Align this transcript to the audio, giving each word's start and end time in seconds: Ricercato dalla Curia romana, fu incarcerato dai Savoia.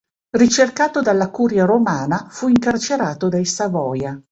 Ricercato 0.35 1.03
dalla 1.03 1.29
Curia 1.29 1.63
romana, 1.63 2.25
fu 2.27 2.47
incarcerato 2.47 3.29
dai 3.29 3.45
Savoia. 3.45 4.19